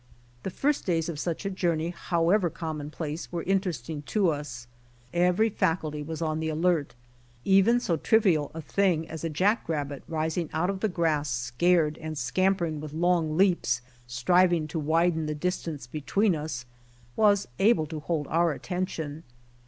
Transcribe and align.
The 0.41 0.49
first 0.49 0.87
days 0.87 1.09
of 1.09 1.19
such 1.19 1.45
a 1.45 1.49
journey, 1.51 1.91
however 1.95 2.49
commonplace, 2.49 3.31
were 3.31 3.43
interesting 3.43 4.01
to 4.07 4.31
us. 4.31 4.65
Every 5.13 5.47
faculty 5.47 6.01
was 6.01 6.23
on 6.23 6.39
the 6.39 6.49
alert. 6.49 6.95
Even 7.45 7.79
so 7.79 7.97
trivial 7.97 8.49
a 8.55 8.63
thing 8.63 9.07
as 9.07 9.23
a 9.23 9.29
jack 9.29 9.69
rabbit 9.69 10.01
rising 10.07 10.49
out 10.53 10.71
of 10.71 10.79
the 10.79 10.89
grass, 10.89 11.29
scared, 11.29 11.99
and 11.99 12.17
scampering 12.17 12.81
with 12.81 12.93
long 12.93 13.37
leaps, 13.37 13.81
vstriving 14.09 14.67
to 14.69 14.81
viiden 14.81 15.27
the 15.27 15.35
distance 15.35 15.85
between 15.85 16.35
us, 16.35 16.65
was 17.15 17.47
able 17.59 17.85
to 17.85 17.99
hold 17.99 18.25
our 18.29 18.53
attention. 18.53 19.21